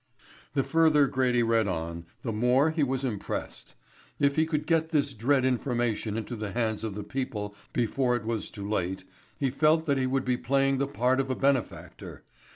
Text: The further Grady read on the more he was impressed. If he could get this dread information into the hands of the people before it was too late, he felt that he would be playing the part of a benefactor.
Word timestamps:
The 0.55 0.63
further 0.63 1.05
Grady 1.05 1.43
read 1.43 1.67
on 1.67 2.07
the 2.23 2.31
more 2.31 2.71
he 2.71 2.81
was 2.81 3.03
impressed. 3.03 3.75
If 4.19 4.35
he 4.35 4.47
could 4.47 4.65
get 4.65 4.89
this 4.89 5.13
dread 5.13 5.45
information 5.45 6.17
into 6.17 6.35
the 6.35 6.53
hands 6.53 6.83
of 6.83 6.95
the 6.95 7.03
people 7.03 7.53
before 7.71 8.15
it 8.15 8.25
was 8.25 8.49
too 8.49 8.67
late, 8.67 9.03
he 9.37 9.51
felt 9.51 9.85
that 9.85 9.99
he 9.99 10.07
would 10.07 10.25
be 10.25 10.37
playing 10.37 10.79
the 10.79 10.87
part 10.87 11.19
of 11.19 11.29
a 11.29 11.35
benefactor. 11.35 12.23